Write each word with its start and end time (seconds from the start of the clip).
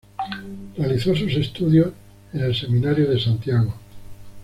Realizó 0.77 1.15
sus 1.15 1.31
estudios 1.35 1.93
en 2.33 2.39
el 2.41 2.55
Seminario 2.55 3.07
de 3.07 3.19
Santiago. 3.19 3.75